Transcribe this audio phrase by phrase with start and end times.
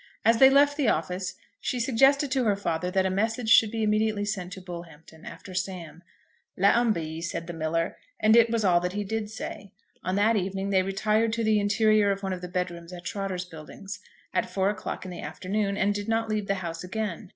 [0.25, 3.83] As they left the office, she suggested to her father that a message should be
[3.83, 6.01] immediately sent to Bullhampton after Sam.
[6.57, 9.73] "Let 'un be," said the miller; and it was all that he did say.
[10.03, 13.45] On that evening they retired to the interior of one of the bedrooms at Trotter's
[13.45, 13.99] Buildings,
[14.33, 17.29] at four o'clock in the afternoon, and did not leave the house again.